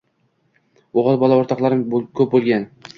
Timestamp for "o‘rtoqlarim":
1.45-1.87